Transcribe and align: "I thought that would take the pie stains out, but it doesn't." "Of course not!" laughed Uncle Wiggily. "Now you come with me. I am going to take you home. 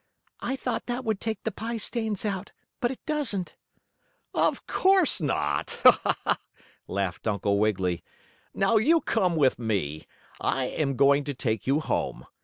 "I 0.39 0.55
thought 0.55 0.87
that 0.87 1.05
would 1.05 1.21
take 1.21 1.43
the 1.43 1.51
pie 1.51 1.77
stains 1.77 2.25
out, 2.25 2.51
but 2.79 2.89
it 2.89 3.05
doesn't." 3.05 3.55
"Of 4.33 4.65
course 4.65 5.21
not!" 5.21 5.79
laughed 6.87 7.27
Uncle 7.27 7.59
Wiggily. 7.59 8.03
"Now 8.51 8.77
you 8.77 9.01
come 9.01 9.35
with 9.35 9.59
me. 9.59 10.07
I 10.39 10.63
am 10.65 10.95
going 10.95 11.23
to 11.25 11.35
take 11.35 11.67
you 11.67 11.81
home. 11.81 12.25